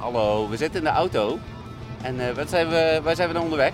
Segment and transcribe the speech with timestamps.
[0.00, 1.38] Hallo, we zitten in de auto.
[2.02, 3.72] En eh, wat zijn we, waar zijn we dan onderweg?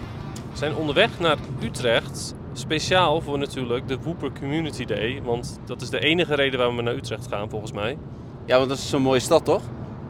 [0.51, 2.35] We zijn onderweg naar Utrecht.
[2.53, 5.23] Speciaal voor natuurlijk de Wooper Community Day.
[5.23, 7.99] Want dat is de enige reden waarom we naar Utrecht gaan, volgens mij.
[8.45, 9.63] Ja, want dat is zo'n mooie stad, toch?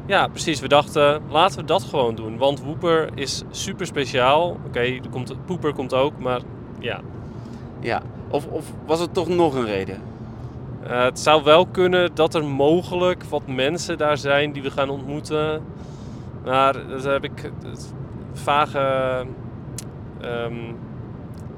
[0.06, 0.60] Ja, precies.
[0.60, 2.36] We dachten, laten we dat gewoon doen.
[2.36, 4.56] Want Wooper is super speciaal.
[4.66, 6.40] Oké, er komt Poeper komt ook, maar
[6.78, 7.00] ja.
[7.80, 8.02] Ja.
[8.30, 10.02] Of, of was het toch nog een reden?
[10.82, 14.88] Eh, het zou wel kunnen dat er mogelijk wat mensen daar zijn die we gaan
[14.88, 15.62] ontmoeten.
[16.46, 17.94] Maar dat heb ik het
[18.32, 18.78] vage.
[20.20, 20.54] ehm,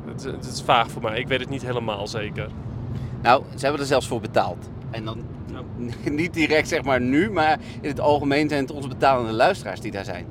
[0.06, 1.18] het, het is vaag voor mij.
[1.18, 2.48] Ik weet het niet helemaal zeker.
[3.22, 4.70] Nou, ze hebben er zelfs voor betaald.
[4.90, 5.18] En dan
[6.10, 9.92] niet direct zeg maar nu, maar in het algemeen zijn het onze betalende luisteraars die
[9.92, 10.26] daar zijn.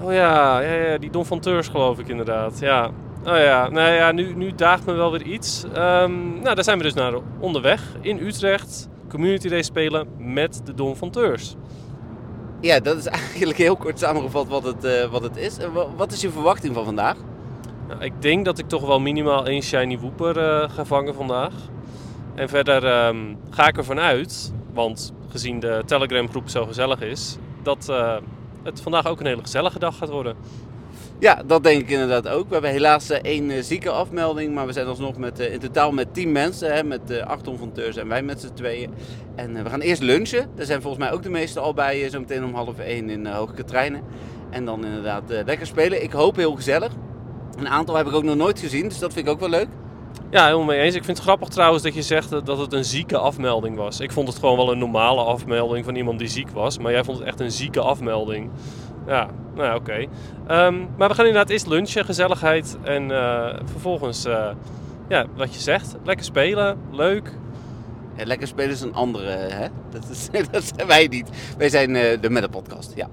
[0.00, 2.58] Oh ja, ja, ja die Don van Teurs geloof ik inderdaad.
[2.58, 2.90] Ja.
[3.24, 5.64] Oh ja, nou ja, nu, nu daagt me wel weer iets.
[5.64, 8.88] Ehm, nou, daar zijn we dus naar onderweg in Utrecht.
[9.08, 11.56] Community Day spelen met de Don van Teurs.
[12.60, 15.58] Ja, dat is eigenlijk heel kort samengevat wat het, eh, wat het is.
[15.58, 17.16] En wa- wat is je verwachting van vandaag?
[17.88, 21.52] Nou, ik denk dat ik toch wel minimaal één shiny wooper eh, ga vangen vandaag.
[22.34, 27.36] En verder ehm, ga ik ervan uit, want gezien de Telegram groep zo gezellig is,
[27.62, 28.16] dat eh,
[28.62, 30.36] het vandaag ook een hele gezellige dag gaat worden.
[31.20, 32.46] Ja, dat denk ik inderdaad ook.
[32.46, 35.58] We hebben helaas eh, één eh, zieke afmelding, maar we zijn alsnog met, eh, in
[35.58, 36.74] totaal met 10 mensen.
[36.74, 38.90] Hè, met acht Teurs en wij met z'n tweeën.
[39.36, 40.50] En we gaan eerst lunchen.
[40.56, 43.26] Daar zijn volgens mij ook de meesten al bij, zo meteen om half één in
[43.26, 44.02] uh, Hoge Katrijnen.
[44.50, 46.02] En dan inderdaad lekker spelen.
[46.02, 46.92] Ik hoop heel gezellig.
[47.58, 49.68] Een aantal heb ik ook nog nooit gezien, dus dat vind ik ook wel leuk.
[50.30, 50.94] Ja, helemaal mee eens.
[50.94, 54.00] Ik vind het grappig trouwens dat je zegt dat het een zieke afmelding was.
[54.00, 56.78] Ik vond het gewoon wel een normale afmelding van iemand die ziek was.
[56.78, 58.50] Maar jij vond het echt een zieke afmelding.
[59.06, 60.06] Ja, nou oké.
[60.46, 62.78] Ehm, maar we gaan inderdaad eerst lunchen, gezelligheid.
[62.82, 64.48] En eh, vervolgens, eh,
[65.08, 67.32] ja, wat je zegt, lekker spelen, leuk.
[68.16, 69.66] Ja, lekker spelen is een andere, hè?
[69.90, 71.28] Dat, is, dat zijn wij niet.
[71.58, 73.08] Wij zijn eh, de Meta Podcast, ja.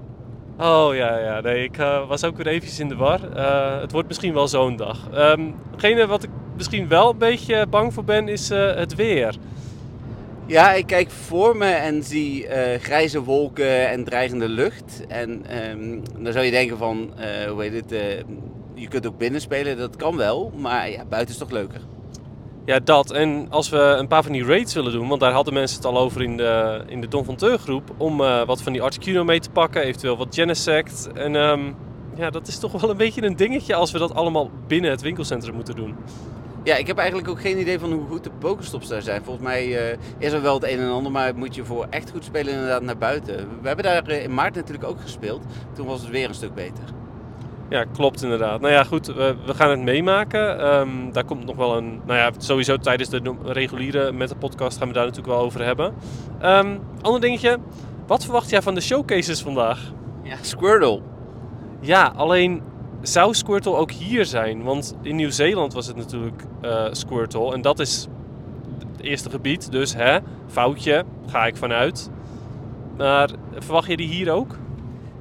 [0.58, 1.76] Oh ja, ja, nee, ik
[2.08, 3.20] was ook weer eventjes in de war.
[3.80, 5.08] Het wordt misschien wel zo'n dag.
[5.12, 9.36] Ehm hetgene wat ik misschien wel een beetje bang voor ben, is het weer.
[10.48, 15.06] Ja, ik kijk voor me en zie eh, grijze wolken en dreigende lucht.
[15.08, 18.24] En ehm, dan zou je denken van, eh, hoe heet het, eh,
[18.74, 20.52] je kunt ook binnen spelen, dat kan wel.
[20.56, 21.80] Maar ja, buiten is toch leuker.
[22.64, 23.10] Ja, dat.
[23.10, 25.86] En als we een paar van die raids willen doen, want daar hadden mensen het
[25.86, 28.16] al over in de, in de Don van Teur groep, om
[28.46, 31.08] wat van die Articuno mee te pakken, eventueel wat Genesect.
[31.14, 31.72] En ehm,
[32.16, 35.00] ja, dat is toch wel een beetje een dingetje als we dat allemaal binnen het
[35.00, 35.94] winkelcentrum moeten doen.
[36.68, 39.24] Ja, ik heb eigenlijk ook geen idee van hoe goed de pokerstops daar zijn.
[39.24, 42.10] Volgens mij eh, is er wel het een en ander, maar moet je voor echt
[42.10, 43.36] goed spelen inderdaad naar buiten.
[43.60, 45.44] We hebben daar eh, in maart natuurlijk ook gespeeld.
[45.74, 46.84] Toen was het weer een stuk beter.
[47.68, 48.60] Ja, klopt inderdaad.
[48.60, 50.60] Nou ja, goed, we, we gaan het meemaken.
[50.60, 52.00] Ehm, daar komt nog wel een.
[52.06, 55.64] Nou ja, sowieso tijdens de reguliere met de podcast gaan we daar natuurlijk wel over
[55.64, 55.94] hebben.
[56.40, 57.58] Ehm ander dingetje.
[58.06, 59.92] Wat verwacht jij van de showcases vandaag?
[60.22, 61.00] Ja, Squirtle.
[61.80, 62.62] Ja, alleen
[63.02, 64.62] zou Squirtle ook hier zijn?
[64.62, 67.52] Want in Nieuw-Zeeland was het natuurlijk eh, Squirtle.
[67.52, 68.08] En dat is
[68.96, 69.72] het eerste gebied.
[69.72, 72.10] Dus hè, foutje, ga ik vanuit.
[72.96, 74.56] Maar verwacht je die hier ook?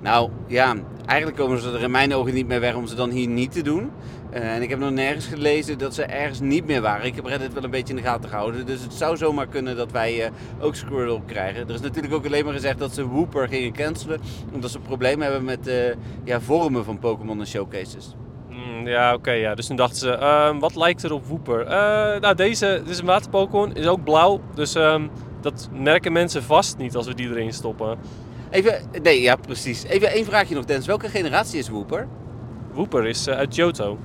[0.02, 3.10] Nou ja, eigenlijk komen ze er in mijn ogen niet meer weg om ze dan
[3.10, 3.92] hier niet te doen.
[4.38, 7.06] Eh, en ik heb nog nergens gelezen dat ze ergens niet meer waren.
[7.06, 8.66] Ik heb Reddit wel een beetje in de gaten gehouden.
[8.66, 11.68] Dus het zou zomaar kunnen dat wij eh, ook Squirtle krijgen.
[11.68, 14.20] Er is natuurlijk ook alleen maar gezegd dat ze Wooper gingen cancelen.
[14.54, 15.76] Omdat ze problemen hebben met eh,
[16.24, 18.16] ja, vormen van Pokémon en showcases.
[18.50, 19.32] Hmm, ja, oké.
[19.32, 19.56] ja.
[19.56, 21.66] Dus toen dachten ze, ehm, wat lijkt er op Wooper?
[22.20, 24.42] Nou, deze dit is een waterpokémon, is ook blauw.
[24.54, 25.08] Dus ehm,
[25.42, 27.98] dat merken mensen vast niet als we die erin stoppen.
[28.50, 29.84] Even, nee ja precies.
[29.84, 30.86] Even één vraagje nog Dennis.
[30.86, 32.08] Welke generatie is Wooper?
[32.74, 33.98] Wooper is uit Johto.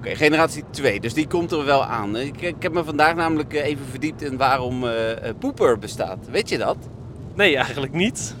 [0.00, 2.16] Oké, generatie 2, dus die komt er wel aan.
[2.16, 6.18] Ik, ik heb me vandaag namelijk eh, even verdiept in waarom eh, eh, Pooper bestaat.
[6.30, 6.76] Weet je dat?
[7.34, 8.34] Nee, eigenlijk niet.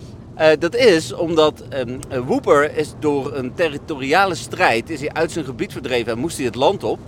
[0.58, 5.44] Dat is omdat ehm eh, Wooper is door een territoriale strijd is hij uit zijn
[5.44, 6.98] gebied verdreven en moest hij het land op.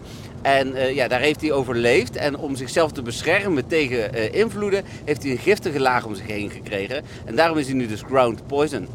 [0.42, 2.16] En ja, daar heeft hij overleefd.
[2.16, 6.50] En om zichzelf te beschermen tegen invloeden, heeft hij een giftige laag om zich heen
[6.50, 7.04] gekregen.
[7.24, 8.88] En daarom is hij nu dus ground poison.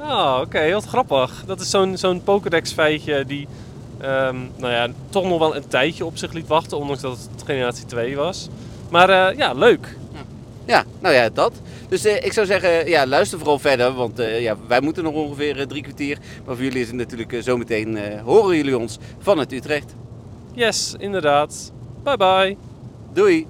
[0.00, 1.42] Oh, oké, heel grappig.
[1.46, 3.48] Dat is zo'n zo'n Pokédex feitje die
[4.00, 7.42] ehm, nou ja, toch nog wel een tijdje op zich liet wachten, ondanks dat het
[7.44, 8.48] generatie 2 was.
[8.90, 9.96] Maar eh, ja, leuk.
[10.70, 11.52] Ja, nou ja, dat.
[11.88, 15.14] Dus eh, ik zou zeggen, ja, luister vooral verder, want eh, ja, wij moeten nog
[15.14, 16.18] ongeveer drie kwartier.
[16.44, 19.94] Maar voor jullie is het natuurlijk zometeen, eh, horen jullie ons vanuit Utrecht.
[20.52, 21.72] Yes, inderdaad.
[22.02, 22.56] Bye bye.
[23.12, 23.46] Doei!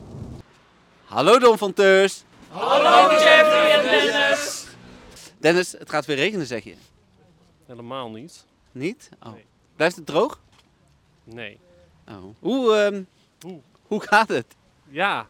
[1.05, 2.25] Hallo Don van Teurs!
[2.49, 4.67] Hallo Jeffrey en Dennis.
[5.39, 6.75] Dennis, het gaat weer regenen zeg je.
[7.67, 8.45] Helemaal niet.
[8.73, 9.09] Niet?
[9.23, 9.33] Oh.
[9.33, 9.50] Nee.
[9.81, 10.41] Blijft het droog?
[11.25, 11.59] Nee.
[12.09, 12.17] Oh.
[12.39, 13.03] Hoe, ehm,
[13.41, 13.61] Hoe?
[13.83, 14.47] hoe gaat het?
[14.89, 15.27] Ja.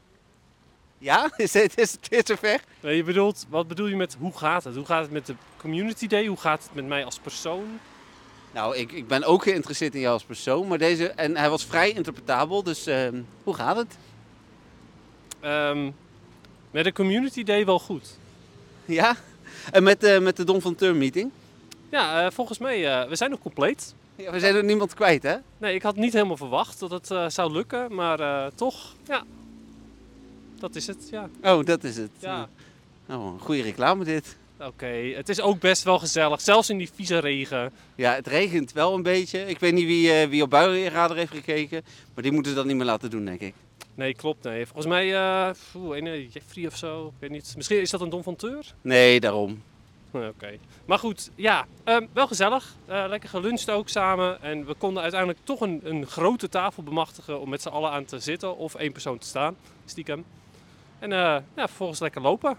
[0.99, 1.32] Ja?
[1.37, 2.61] Is het, is het weer zover?
[2.81, 4.75] Nee, je bedoelt, wat bedoel je met hoe gaat het?
[4.75, 6.26] Hoe gaat het met de community day?
[6.26, 7.79] Hoe gaat het met mij als persoon?
[8.52, 11.64] Nou, ik, ik ben ook geïnteresseerd in jou als persoon, maar deze, en hij was
[11.64, 13.96] vrij interpretabel, dus ehm, hoe gaat het?
[15.41, 15.91] Ehm,
[16.70, 18.19] met de community day wel goed.
[18.85, 19.17] Ja?
[19.73, 21.31] En met, eh, met de Don van Teur meeting?
[21.91, 23.94] Ja, eh, volgens mij, uh, we zijn nog compleet.
[24.22, 25.37] Ja, we zijn er niemand kwijt, hè?
[25.58, 29.22] Nee, ik had niet helemaal verwacht dat het uh, zou lukken, maar uh, toch, ja.
[30.58, 31.28] Dat is het, ja.
[31.43, 32.11] Oh, dat is het.
[32.19, 32.49] ja.
[33.08, 34.37] Oh, een goede reclame dit.
[34.58, 35.12] Oké, okay.
[35.12, 37.72] het is ook best wel gezellig, zelfs in die vieze regen.
[37.94, 39.46] Ja, het regent wel een beetje.
[39.46, 41.82] Ik weet niet wie, uh, wie op buienradar heeft gekeken,
[42.14, 43.55] maar die moeten dat niet meer laten doen, denk ik.
[43.94, 44.44] Nee, klopt.
[44.44, 44.67] Nee.
[44.67, 45.50] Volgens mij, uh,
[45.90, 47.52] een Jeffrey of zo, ik weet niet.
[47.56, 48.75] Misschien is dat een Don van Teur?
[48.81, 49.62] Nee, daarom.
[50.34, 50.58] Oké.
[50.84, 52.74] Maar goed, ja, um, wel gezellig.
[52.88, 54.42] Uh, lekker geluncht ook samen.
[54.42, 58.04] En we konden uiteindelijk toch een, een grote tafel bemachtigen om met z'n allen aan
[58.04, 60.24] te zitten of één persoon te staan, stiekem.
[60.98, 62.56] En uh, ja, vervolgens lekker lopen.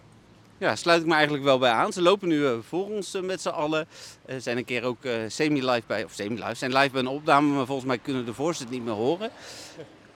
[0.57, 1.93] Ja, sluit ik me eigenlijk wel bij aan.
[1.93, 3.87] Ze lopen nu uh, voor ons met z'n allen.
[4.27, 7.65] Ze zijn een keer ook semi-live bij, of semi-live, zijn live bij een opname, maar
[7.65, 9.31] volgens mij kunnen de voorzitter niet meer horen.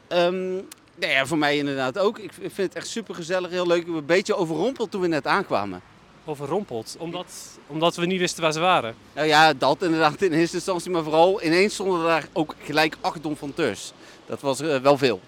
[0.09, 2.19] Um, nou ja, voor mij inderdaad ook.
[2.19, 3.85] Ik vind het echt super gezellig, heel leuk.
[3.85, 5.81] Ben een beetje overrompeld toen we net aankwamen.
[6.25, 6.95] Overrompeld?
[6.99, 8.95] Omdat, omdat we niet wisten waar ze waren?
[9.13, 10.91] Nou ja, dat inderdaad in eerste instantie.
[10.91, 13.91] Maar vooral ineens stonden daar ook gelijk acht donfonteurs.
[14.25, 15.21] Dat was uh, wel veel.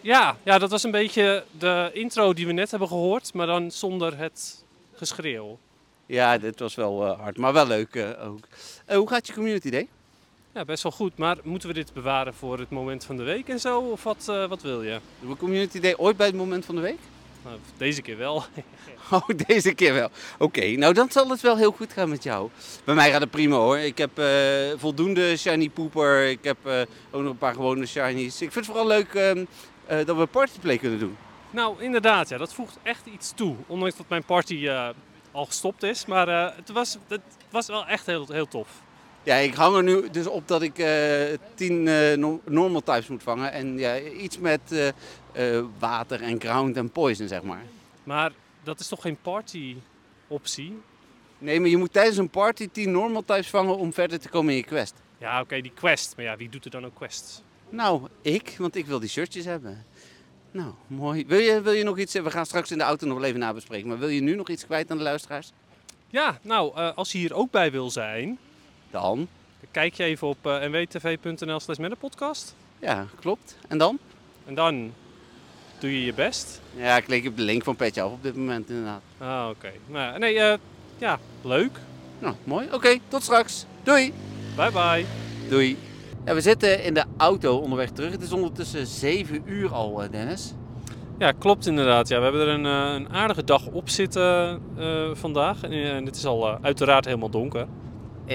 [0.00, 3.34] Ja, ja, dat was een beetje de intro die we net hebben gehoord.
[3.34, 4.64] Maar dan zonder het
[4.94, 5.58] geschreeuw.
[6.06, 7.36] Ja, dit was wel uh, hard.
[7.36, 8.44] Maar wel leuk uh, ook.
[8.86, 9.88] hoe gaat je community day?
[10.54, 11.16] Ja, best wel goed.
[11.16, 13.80] Maar moeten we dit bewaren voor het moment van de week en zo?
[13.80, 14.98] Of wat, wat wil je?
[15.20, 16.98] Doen we Community Day ooit bij het moment van de week?
[17.44, 18.44] Nou, deze keer wel.
[19.10, 20.08] oh, deze keer wel.
[20.38, 22.50] Oké, okay, nou dan zal het wel heel goed gaan met jou.
[22.84, 23.78] Bij mij gaat het prima hoor.
[23.78, 24.26] Ik heb uh,
[24.76, 26.26] voldoende shiny pooper.
[26.26, 28.42] Ik heb uh, ook nog een paar gewone shinies.
[28.42, 29.46] Ik vind het vooral leuk uh,
[30.06, 31.16] dat we partyplay kunnen doen.
[31.50, 32.28] Nou, inderdaad.
[32.28, 33.56] Ja, dat voegt echt iets toe.
[33.66, 34.70] Ondanks dat mijn party
[35.32, 36.06] al gestopt is.
[36.06, 37.20] Maar het, was, het
[37.50, 38.68] was wel echt heel, heel tof.
[39.22, 43.22] Ja, ik hang er nu dus op dat ik uh, tien uh, normal types moet
[43.22, 43.52] vangen.
[43.52, 44.60] En ja, iets met
[45.36, 47.62] uh, water en ground en poison, zeg maar.
[48.04, 48.32] Maar
[48.62, 49.76] dat is toch geen party
[50.28, 50.80] optie?
[51.38, 54.50] Nee, maar je moet tijdens een party 10 normal types vangen om verder te komen
[54.50, 54.94] in je quest.
[55.18, 56.16] Ja, oké, okay, die quest.
[56.16, 57.42] Maar ja, wie doet er dan ook quests?
[57.68, 59.84] Nou, ik, want ik wil die shirtjes hebben.
[60.50, 61.26] Nou, mooi.
[61.26, 62.12] Wil je, wil je nog iets...
[62.12, 63.88] We gaan straks in de auto nog wel even nabespreken.
[63.88, 65.52] Maar wil je nu nog iets kwijt aan de luisteraars?
[66.08, 68.38] Ja, nou, als je hier ook bij wil zijn...
[68.90, 69.28] Dan?
[69.70, 72.54] Kijk je even op uh, nwtv.nl slash podcast.
[72.78, 73.56] Ja, klopt.
[73.68, 73.98] En dan?
[74.46, 74.92] En dan
[75.78, 76.60] doe je je best.
[76.76, 79.02] Ja, ik klik op de link van Petje af op dit moment inderdaad.
[79.18, 79.56] Ah, oké.
[79.56, 79.80] Okay.
[79.86, 80.54] Nou, nee, uh,
[80.98, 81.78] ja, leuk.
[82.18, 82.66] Nou, mooi.
[82.66, 83.64] Oké, okay, tot straks.
[83.82, 84.12] Doei.
[84.56, 85.04] Bye bye.
[85.48, 85.76] Doei.
[86.24, 88.12] Ja, we zitten in de auto onderweg terug.
[88.12, 90.54] Het is ondertussen 7 uur al, Dennis.
[91.18, 92.08] Ja, klopt inderdaad.
[92.08, 95.62] Ja, we hebben er een, een aardige dag op zitten uh, vandaag.
[95.62, 97.66] En uh, het is al uiteraard helemaal donker.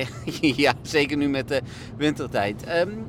[0.66, 1.62] ja, zeker nu met de
[1.98, 2.66] wintertijd.
[2.88, 3.06] Um,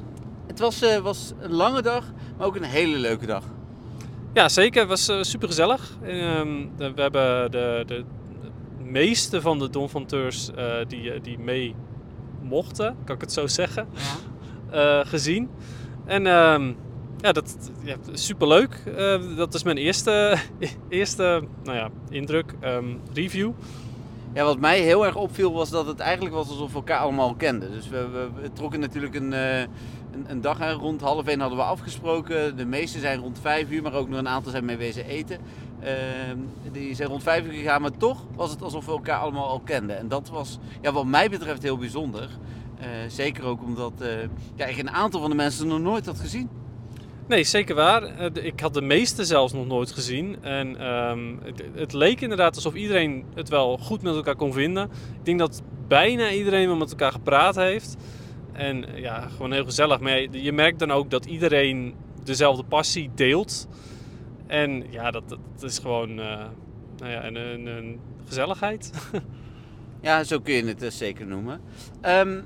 [0.46, 2.04] het was, uh, was een lange dag,
[2.38, 3.44] maar ook een hele leuke dag.
[4.34, 4.80] Ja, zeker.
[4.80, 5.96] Het was uh, super gezellig.
[6.06, 8.04] Um, we hebben de, de, de,
[8.84, 11.74] meeste van de donfanteurs uh, die, die mee
[12.42, 13.88] mochten, kan ik het zo zeggen,
[14.70, 15.04] ja.
[15.12, 15.50] gezien.
[16.04, 16.76] En um,
[17.20, 18.82] ja, dat ja, super leuk.
[19.36, 20.36] dat is mijn eerste,
[20.88, 22.54] eerste nou ja, indruk,
[23.12, 23.52] review.
[24.36, 27.34] Ja, wat mij heel erg opviel was dat het eigenlijk was alsof we elkaar allemaal
[27.34, 27.70] kenden.
[27.72, 29.60] Dus we, trokken natuurlijk een, uh,
[30.26, 30.72] een, dag.
[30.72, 32.56] Rond half één hadden we afgesproken.
[32.56, 35.38] De meeste zijn rond vijf uur, maar ook nog een aantal zijn mee wezen eten.
[35.82, 35.88] Uh,
[36.72, 39.60] die zijn rond vijf uur gegaan, maar toch was het alsof we elkaar allemaal al
[39.60, 39.98] kenden.
[39.98, 42.28] En dat was ja, wat mij betreft heel bijzonder.
[42.80, 43.92] Uh, zeker ook omdat
[44.54, 46.48] ja, ik een aantal van de mensen nog nooit had gezien.
[47.28, 48.34] Nee, zeker waar.
[48.34, 50.36] Ik had de meeste zelfs nog nooit gezien.
[50.42, 51.40] En um,
[51.74, 54.84] het, leek inderdaad alsof iedereen het wel goed met elkaar kon vinden.
[55.18, 57.96] Ik denk dat bijna iedereen wel met elkaar gepraat heeft.
[58.52, 60.00] En ja, gewoon heel gezellig.
[60.00, 63.68] Maar je merkt dan ook dat iedereen dezelfde passie deelt.
[64.46, 66.44] En ja, dat, dat is gewoon uh,
[66.98, 68.90] nou ja, een, een, gezelligheid.
[70.00, 71.60] ja, zo kun je het zeker noemen.
[72.02, 72.44] Um,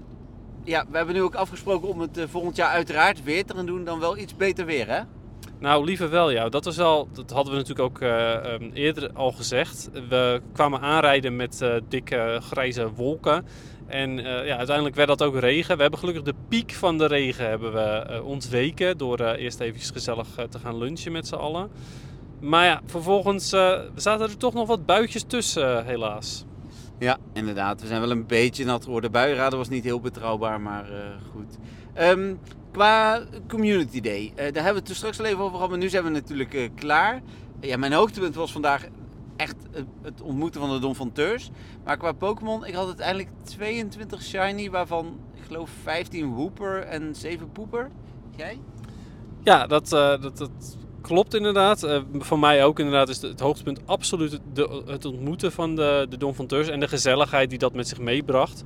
[0.65, 3.67] ja, we hebben nu ook afgesproken om het uh, volgend jaar uiteraard weer te gaan
[3.67, 5.01] doen, dan wel iets beter weer, hè?
[5.59, 6.49] Nou, liever wel, ja.
[6.49, 9.91] Dat, was wel, dat hadden we natuurlijk ook eh, ehm, eerder al gezegd.
[10.09, 13.45] We kwamen aanrijden met eh, dikke grijze wolken.
[13.87, 15.77] En eh, ja, uiteindelijk werd dat ook regen.
[15.77, 18.99] We hebben gelukkig de piek van de regen hebben we eh, ontweken.
[18.99, 21.71] Door eh, eerst even gezellig eh, te gaan lunchen met z'n allen.
[22.41, 26.45] Maar ja, vervolgens eh, zaten er toch nog wat buitjes tussen, eh, helaas.
[27.01, 27.81] Ja, inderdaad.
[27.81, 29.11] We zijn wel een beetje nat geworden.
[29.13, 30.99] Buienraden was niet heel betrouwbaar, maar eh,
[31.33, 31.59] goed.
[31.93, 32.35] Ehm,
[32.73, 35.79] qua Community Day, eh, daar hebben we het er straks al even over gehad, maar
[35.79, 37.21] nu zijn we natuurlijk eh, klaar.
[37.61, 38.85] Ja, mijn hoogtepunt was vandaag
[39.37, 39.57] echt
[40.03, 41.51] het- ontmoeten van de Don van Teurs.
[41.85, 47.53] Maar qua Pokémon, ik had uiteindelijk 22 Shiny, waarvan ik geloof 15 Wooper en 7
[47.53, 47.91] Poeper.
[48.37, 48.59] Jij?
[49.45, 50.77] Ja, dat, dat, dat
[51.11, 51.83] klopt inderdaad.
[51.83, 56.17] Eh voor mij ook inderdaad is het hoogtepunt absoluut de, het ontmoeten van de, de
[56.17, 58.65] Don van Teurs en de gezelligheid die dat met zich meebracht.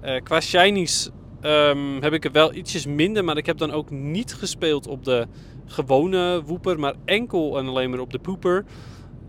[0.00, 3.90] Eh, qua shinies ehm, heb ik er wel ietsjes minder, maar ik heb dan ook
[3.90, 5.26] niet gespeeld op de
[5.66, 8.64] gewone Wooper, maar enkel en alleen maar op de Pooper.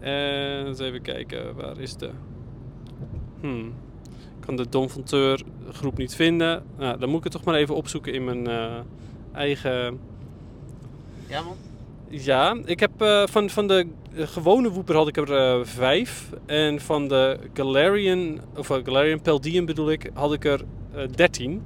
[0.01, 2.09] Eens even kijken, waar is de...
[3.39, 3.73] Hmm.
[4.11, 6.63] Ik kan de Don van Teur groep niet vinden.
[6.77, 8.47] Nou, dan moet ik het toch maar even opzoeken in mijn
[9.33, 9.99] eigen...
[11.27, 11.55] Ja, man.
[12.09, 16.29] Ja, ik heb eh, van, van de eh, gewone Wooper had ik er eh, vijf.
[16.45, 20.61] En van de Galarian, of uh, Galarian Peldian bedoel ik, had ik er
[21.15, 21.63] dertien.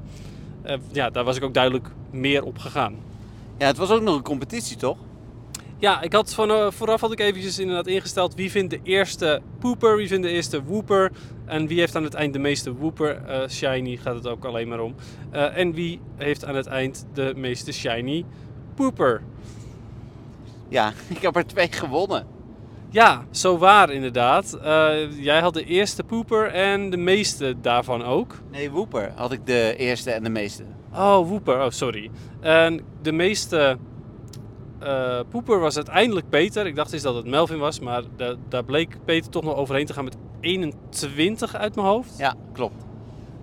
[0.92, 2.96] Ja, daar was ik ook duidelijk meer op gegaan.
[3.58, 4.98] Ja, het was ook nog een competitie, toch?
[5.78, 9.96] Ja, ik had van, vooraf had ik eventjes inderdaad ingesteld wie vindt de eerste Pooper,
[9.96, 11.12] wie vindt de eerste Wooper.
[11.46, 13.22] En wie heeft aan het eind de meeste Wooper.
[13.50, 14.96] shiny gaat het ook alleen maar om.
[15.32, 18.26] En wie heeft aan het eind de meeste Shiny
[18.76, 19.22] Pooper.
[20.72, 22.28] Ja, ik heb er twee gewonnen.
[22.90, 24.54] Ja, zo waar inderdaad.
[24.54, 28.36] Eh, jij had de eerste pooper en de meeste daarvan ook.
[28.52, 30.64] Nee, Wooper had ik de eerste en de meeste.
[30.94, 31.60] Oh, Wooper.
[31.64, 32.10] Oh, sorry.
[32.40, 33.78] En de meeste
[34.80, 36.66] eh pooper was uiteindelijk Peter.
[36.66, 39.86] Ik dacht eens dat het Melvin was, maar da- daar bleek Peter toch nog overheen
[39.86, 42.18] te gaan met 21 uit mijn hoofd.
[42.18, 42.86] Ja, klopt.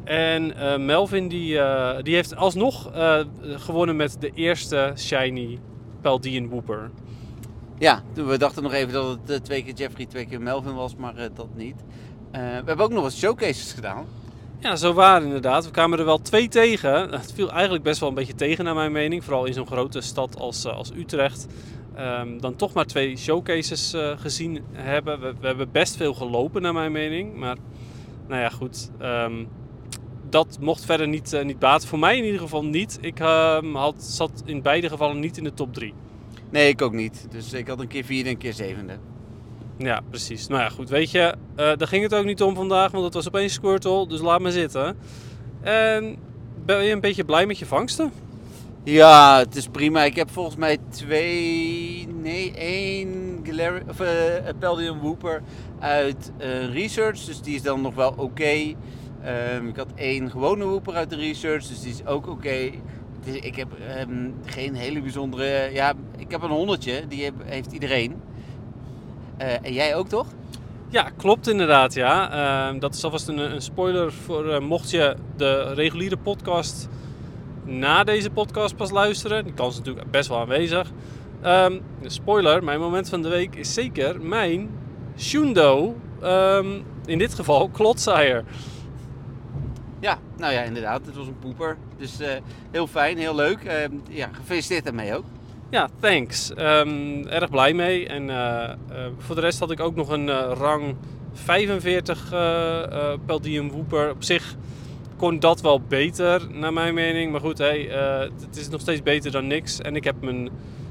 [0.04, 1.60] En eh, Melvin die,
[2.02, 2.90] die heeft alsnog
[3.42, 5.58] gewonnen met de eerste shiny
[6.00, 6.90] Paldean Wooper.
[7.78, 10.96] Ja, we dachten nog even dat het eh, twee keer Jeffrey, twee keer Melvin was,
[10.96, 11.84] maar eh, dat niet.
[12.30, 14.06] Eh, we hebben ook nog wat showcases gedaan.
[14.58, 15.64] Ja, zo waar inderdaad.
[15.64, 17.10] We kwamen er wel twee tegen.
[17.10, 19.24] Het viel eigenlijk best wel een beetje tegen naar mijn mening.
[19.24, 21.46] Vooral in zo'n grote stad als, als Utrecht.
[21.94, 25.20] Ehm, dan toch maar twee showcases gezien hebben.
[25.20, 27.34] We, we hebben best veel gelopen naar mijn mening.
[27.34, 27.56] Maar
[28.28, 28.90] nou ja, goed.
[28.98, 29.44] Ehm,
[30.30, 31.88] dat mocht verder niet, eh, niet baten.
[31.88, 32.98] Voor mij in ieder geval niet.
[33.00, 35.94] Ik ehm, had, zat in beide gevallen niet in de top 3.
[36.50, 37.26] Nee, ik ook niet.
[37.30, 38.98] Dus ik had een keer vierde en een keer zevende.
[39.78, 40.46] Ja, precies.
[40.46, 40.88] Nou ja, goed.
[40.88, 44.08] Weet je, eh, daar ging het ook niet om vandaag, want het was opeens Squirtle,
[44.08, 44.96] dus laat maar zitten.
[45.60, 46.16] En
[46.64, 48.12] ben je een beetje blij met je vangsten?
[48.84, 50.04] Ja, het is prima.
[50.04, 54.08] Ik heb volgens mij twee, nee, één Galari- of, eh,
[54.58, 55.42] Paldean Wooper
[55.78, 57.24] uit eh, Research.
[57.24, 58.74] Dus die is dan nog wel oké.
[59.22, 62.70] Ehm, ik had één gewone Wooper uit de Research, dus die is ook oké.
[63.24, 65.70] Ik heb ehm, geen hele bijzondere...
[65.72, 68.14] Ja, ik heb een honderdje, die heeft iedereen.
[69.36, 70.26] Eh, en jij ook toch?
[70.88, 72.30] Ja, klopt inderdaad, ja.
[72.30, 76.88] Ehm, dat is alvast een, een spoiler voor eh, mocht je de reguliere podcast
[77.64, 79.44] na deze podcast pas luisteren.
[79.44, 80.90] Die kans is natuurlijk best wel aanwezig.
[82.02, 84.70] Spoiler, mijn moment van de week is zeker mijn
[85.16, 85.96] Shundo.
[87.06, 88.44] in dit geval Klotzaier.
[90.00, 91.06] Ja, nou ja, inderdaad.
[91.06, 91.76] Het was een poeper.
[91.96, 92.30] Dus eh,
[92.70, 93.64] heel fijn, heel leuk.
[93.64, 95.24] Ehm, ja, gefeliciteerd daarmee ook.
[95.70, 96.54] Ja, thanks.
[96.54, 98.06] Ehm, erg blij mee.
[98.08, 98.76] En eh, eh,
[99.18, 100.96] voor de rest had ik ook nog een eh, rang
[101.32, 104.10] 45 uh, Peldium Wooper.
[104.10, 104.56] Op zich
[105.16, 107.32] kon dat wel beter, naar mijn mening.
[107.32, 109.80] Maar goed, hey, eh, het is nog steeds beter dan niks.
[109.80, 110.48] En ik heb mijn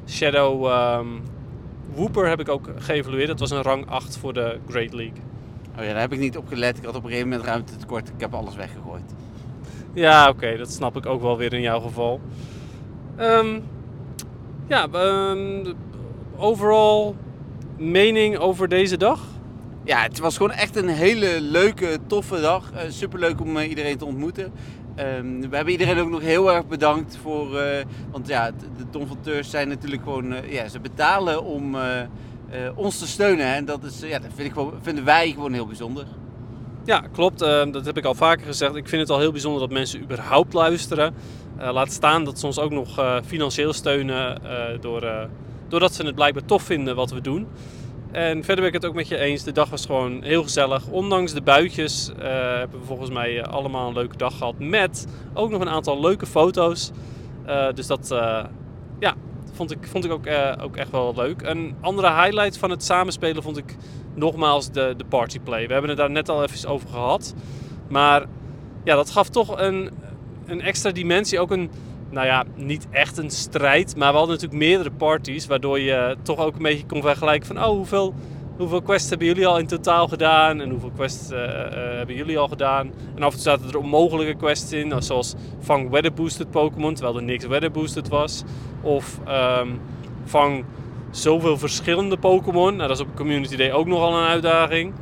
[0.08, 1.08] Shadow ehm,
[1.96, 3.28] Wooper heb ik ook geëvalueerd.
[3.28, 5.22] Dat was een rang 8 voor de Great League.
[5.78, 6.78] Oh ja, daar heb ik niet op gelet.
[6.78, 8.08] Ik had op een gegeven moment ruimte tekort.
[8.08, 9.14] Ik heb alles weggegooid.
[9.94, 12.22] Ja, oké, dat snap ik ook wel weer in jouw geval.
[13.16, 13.60] Ehm,
[14.68, 15.74] ja, ehm,
[16.36, 17.16] overal
[17.78, 19.22] mening over deze dag?
[19.84, 22.72] Ja, het was gewoon echt een hele leuke, toffe dag.
[22.74, 24.44] Uh, superleuk om uh, iedereen te ontmoeten.
[25.00, 27.54] Um, we hebben iedereen ook nog heel erg bedankt voor...
[27.54, 27.62] Uh,
[28.12, 30.36] want ja, de donateurs zijn natuurlijk gewoon...
[30.50, 31.76] ja, ze betalen om
[32.76, 33.46] ons te steunen.
[33.46, 36.06] En dat, is, ja, dat vind ik gewoon, vinden wij gewoon heel bijzonder.
[36.86, 37.42] Ja, klopt.
[37.42, 38.76] Uh, dat heb ik al vaker gezegd.
[38.76, 41.14] Ik vind het al heel bijzonder dat mensen überhaupt luisteren.
[41.60, 44.42] Uh, laat staan dat ze ons ook nog financieel steunen
[44.82, 45.28] door,
[45.68, 47.48] doordat ze het blijkbaar tof vinden wat we doen.
[48.12, 49.44] En verder ben ik het ook met je eens.
[49.44, 50.88] De dag was gewoon heel gezellig.
[50.88, 54.60] Ondanks de buitjes hebben we volgens mij allemaal een leuke dag gehad.
[54.60, 56.92] Met ook nog een aantal leuke foto's.
[57.74, 58.44] Dus dat, uh,
[59.00, 59.16] ja,
[59.58, 61.42] vond ik, vond ik ook, eh, ook echt wel leuk.
[61.42, 63.76] Een andere highlight van het samenspelen vond ik
[64.16, 65.68] nogmaals de, de partyplay.
[65.68, 67.34] We hebben het daar net al even over gehad.
[67.90, 68.26] Maar
[68.84, 69.90] ja, dat gaf toch een,
[70.46, 71.40] een extra dimensie.
[71.40, 71.70] Ook een,
[72.10, 73.96] nou ja, niet echt een strijd.
[73.96, 75.48] Maar we hadden natuurlijk meerdere parties.
[75.48, 77.58] Waardoor je toch ook een beetje kon vergelijken van...
[77.64, 78.14] Oh, hoeveel,
[78.58, 80.62] hoeveel quests hebben jullie al in totaal gedaan?
[80.62, 82.92] En hoeveel quests eh, eh, hebben jullie al gedaan?
[83.16, 84.88] En af en toe zaten er onmogelijke quests in.
[84.88, 86.94] nou, Zoals vang weather boosted Pokémon.
[86.94, 88.44] Terwijl er niks weather boosted was.
[88.82, 89.68] Of ehm,
[90.26, 90.66] vang
[91.12, 92.76] zoveel verschillende Pokémon.
[92.76, 94.94] Nou, dat is op Community Day ook nogal een uitdaging.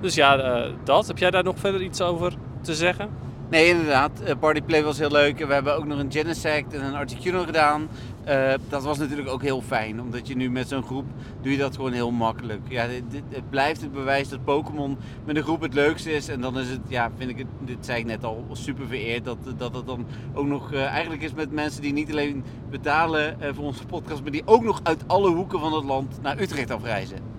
[0.00, 1.06] Dus ja, eh, dat.
[1.06, 3.08] Heb jij daar nog verder iets over te zeggen?
[3.50, 4.10] Nee, inderdaad.
[4.40, 5.38] Partyplay was heel leuk.
[5.38, 7.88] We hebben ook nog een Genesect en een Articuno gedaan.
[8.24, 11.04] Eh, dat was natuurlijk ook heel fijn, omdat je nu met zo'n groep
[11.40, 12.60] doe je dat gewoon heel makkelijk.
[12.68, 16.28] Ja, dit, het blijft het bewijs dat Pokémon met een groep het leukste is.
[16.28, 19.24] En dan is het, ja, vind ik het, dit zei ik net al, super vereerd
[19.24, 23.40] dat, dat het dan ook nog eh, eigenlijk is met mensen die niet alleen betalen
[23.40, 26.40] eh, voor onze podcast, maar die ook nog uit alle hoeken van het land naar
[26.40, 27.29] Utrecht afreizen.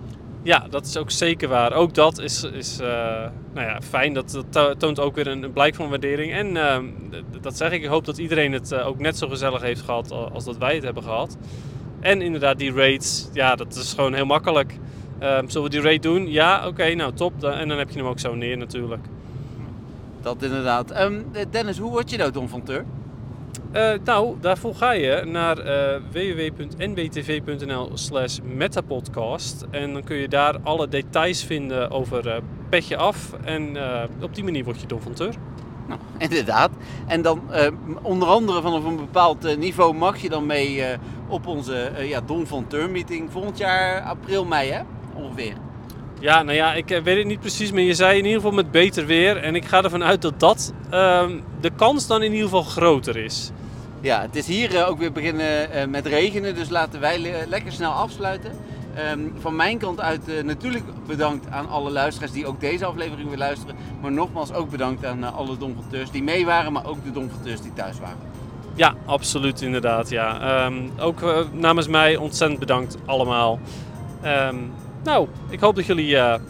[0.42, 1.72] Ja, dat is ook zeker waar.
[1.72, 2.86] Ook dat is, is eh,
[3.54, 4.12] nou ja, fijn.
[4.14, 6.32] Dat, dat to- toont ook weer een, blijk van waardering.
[6.32, 6.84] En ehm,
[7.40, 7.82] dat zeg ik.
[7.82, 10.74] Ik hoop dat iedereen het eh, ook net zo gezellig heeft gehad als dat wij
[10.74, 11.36] het hebben gehad.
[12.00, 14.78] En inderdaad, die raids, ja, dat is gewoon heel makkelijk.
[15.18, 16.30] Ehm, zullen we die raid doen?
[16.30, 17.44] Ja, oké, nou top.
[17.44, 19.04] En dan heb je hem ook zo neer natuurlijk.
[20.22, 20.90] Dat inderdaad.
[20.90, 21.20] Ehm,
[21.50, 22.84] Dennis, hoe word je nou Don van Teur?
[23.72, 29.66] Eh, nou, daarvoor ga je naar eh, www.nbtv.nl slash metapodcast.
[29.70, 32.36] En dan kun je daar alle details vinden over eh,
[32.68, 33.32] Petje Af.
[33.44, 33.76] En
[34.22, 35.34] op die manier word je donfanteur.
[35.88, 36.70] Nou, inderdaad.
[37.06, 37.40] En dan
[38.02, 40.84] onder andere vanaf een bepaald niveau mag je dan mee
[41.28, 44.80] op onze ja, Don van Teur meeting volgend jaar april, mei hè?
[45.14, 45.54] Ongeveer.
[46.22, 48.54] Ja, nou ja, ik eh, weet het niet precies, maar je zei in ieder geval
[48.54, 49.36] met beter weer.
[49.36, 53.16] En ik ga ervan uit dat dat ehm, de kans dan in ieder geval groter
[53.16, 53.50] is.
[54.00, 57.44] Ja, het is hier eh, ook weer beginnen eh, met regenen, dus laten wij le-
[57.48, 58.50] lekker snel afsluiten.
[58.94, 63.38] Ehm, van mijn kant uit natuurlijk bedankt aan alle luisteraars die ook deze aflevering weer
[63.38, 63.76] luisteren.
[64.00, 67.72] Maar nogmaals ook bedankt aan alle donfonteurs die mee waren, maar ook de donfonteurs die
[67.72, 68.18] thuis waren.
[68.74, 70.10] Ja, absoluut inderdaad.
[70.10, 70.40] Ja.
[70.40, 73.58] Ehm, ook namens mij ontzettend bedankt allemaal.
[75.04, 76.40] Nou, ik hoop dat jullie eh,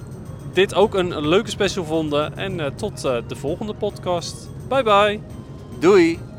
[0.53, 2.37] dit ook een, leuke special vonden.
[2.37, 4.49] En eh, tot eh, de volgende podcast.
[4.69, 5.21] Bye bye.
[5.79, 6.32] Doei!